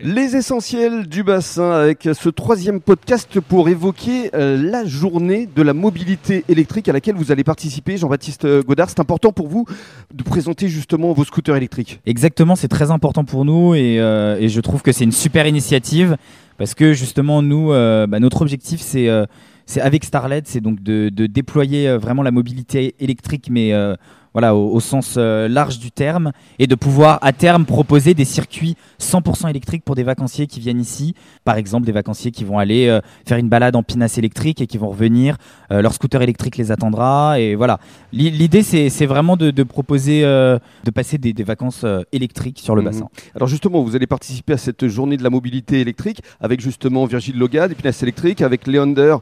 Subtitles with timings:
[0.00, 5.74] Les essentiels du bassin avec ce troisième podcast pour évoquer euh, la journée de la
[5.74, 7.96] mobilité électrique à laquelle vous allez participer.
[7.96, 9.66] Jean-Baptiste Godard, c'est important pour vous
[10.14, 12.00] de présenter justement vos scooters électriques.
[12.06, 16.16] Exactement, c'est très important pour nous et, euh, je trouve que c'est une super initiative
[16.58, 19.26] parce que justement nous, euh, bah, notre objectif c'est euh,
[19.76, 23.94] avec Starlet, c'est donc de, de déployer euh, vraiment la mobilité électrique, mais euh,
[24.32, 28.24] voilà, au, au sens euh, large du terme, et de pouvoir à terme proposer des
[28.24, 31.14] circuits 100% électriques pour des vacanciers qui viennent ici.
[31.44, 34.66] Par exemple, des vacanciers qui vont aller euh, faire une balade en pinasse électrique et
[34.66, 35.36] qui vont revenir,
[35.72, 37.40] euh, leur scooter électrique les attendra.
[37.40, 37.78] Et voilà,
[38.12, 42.82] L'i- l'idée c'est vraiment de, de proposer, de passer des, des vacances électriques sur le
[42.82, 42.88] Mhm.
[42.88, 43.08] bassin.
[43.34, 47.36] Alors justement, vous allez participer à cette journée de la mobilité électrique avec justement Virgile
[47.38, 49.16] Loga, des pinasses électriques, avec Leander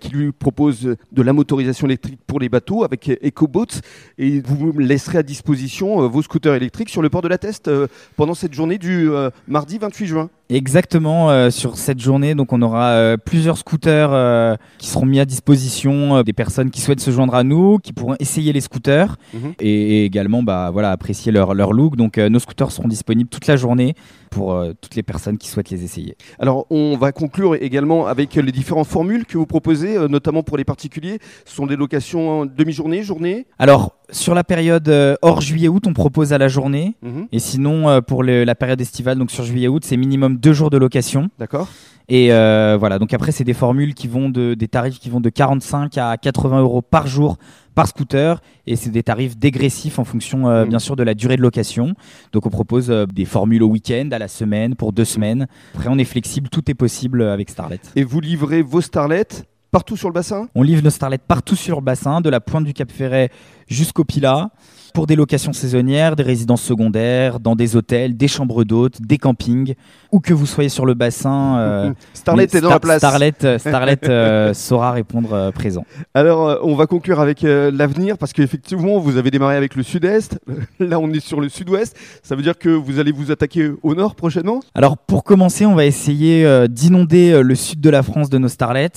[0.00, 3.80] qui lui propose de la motorisation électrique pour les bateaux, avec EcoBoats.
[4.18, 7.68] Et vous laisserez à disposition euh, vos scooters électriques sur le port de la Teste
[7.68, 10.30] euh, pendant cette journée du euh, mardi 28 juin.
[10.50, 15.18] Exactement, euh, sur cette journée, donc on aura euh, plusieurs scooters euh, qui seront mis
[15.18, 19.16] à disposition des personnes qui souhaitent se joindre à nous, qui pourront essayer les scooters
[19.32, 19.54] Mhm.
[19.60, 21.96] et, et également bah, voilà, apprécier leur, leur look.
[21.96, 23.94] Donc nos scooters seront disponibles toute la journée
[24.30, 26.16] pour toutes les personnes qui souhaitent les essayer.
[26.40, 30.64] Alors, on va conclure également avec les différentes formules que vous proposez, notamment pour les
[30.64, 31.20] particuliers.
[31.44, 33.46] Ce sont des locations demi-journée, journée?
[33.60, 36.96] Alors, sur la période hors juillet-août, on propose à la journée.
[37.02, 37.28] Mhm.
[37.30, 40.76] Et sinon, pour le- la période estivale, donc sur juillet-août, c'est minimum deux jours de
[40.78, 41.28] location.
[41.38, 41.68] D'accord
[42.08, 45.20] Et euh, voilà, donc après, c'est des formules qui vont de, des tarifs qui vont
[45.20, 47.36] de 45 à 80 euros par jour
[47.74, 48.40] par scooter.
[48.66, 50.68] Et c'est des tarifs dégressifs en fonction, euh, Mhm.
[50.70, 51.94] bien sûr, de la durée de location.
[52.32, 55.46] Donc, on propose euh, des formules au week-end, à la semaine, pour deux semaines.
[55.74, 57.80] Après, on est flexible, tout est possible avec Starlet.
[57.96, 60.48] Et vous livrez vos starlets partout sur le bassin?
[60.54, 63.30] On livre nos Starlet partout sur le bassin, de la pointe du Cap Ferret
[63.66, 64.50] jusqu'au Pilat,
[64.94, 69.74] pour des locations saisonnières, des résidences secondaires, dans des hôtels, des chambres d'hôtes, des campings,
[70.12, 71.58] où que vous soyez sur le bassin.
[71.58, 72.98] euh, Starlet est dans la place.
[72.98, 75.84] Starlet, euh, Starlet, euh, saura répondre euh, présent.
[76.14, 80.38] Alors, on va conclure avec l'avenir parce qu'effectivement, vous avez démarré avec le sud-est.
[80.78, 81.96] Là, on est sur le sud-ouest.
[82.22, 84.60] Ça veut dire que vous allez vous attaquer au nord prochainement?
[84.76, 88.90] Alors pour commencer, on va essayer d'inonder le sud de la France de nos Starlets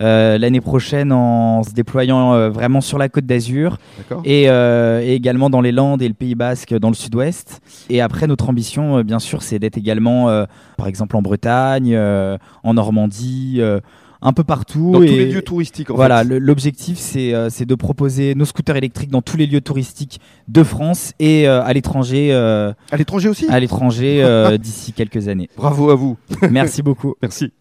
[0.00, 3.78] euh, l'année prochaine en se déployant vraiment sur la côte d'Azur
[4.24, 7.60] et, et également dans les Landes et le Pays Basque dans le sud-ouest.
[7.90, 10.44] Et après, notre ambition, euh, bien sûr, c'est d'être également, euh,
[10.76, 13.80] par exemple, en Bretagne, euh, en Normandie, euh,
[14.20, 14.90] un peu partout.
[14.92, 19.10] Dans tous les lieux touristiques, en voilà, l'objectif, c'est euh, de proposer nos scooters électriques
[19.10, 22.30] dans tous les lieux touristiques de France et euh, à l'étranger.
[22.32, 23.46] euh, À l'étranger aussi?
[23.48, 25.48] À l'étranger d'ici quelques années.
[25.56, 26.16] Bravo à vous.
[26.50, 27.14] Merci beaucoup.
[27.22, 27.52] Merci.